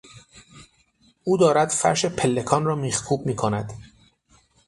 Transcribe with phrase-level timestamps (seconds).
[1.23, 3.73] او دارد فرش پلکان را میخکوب میکند.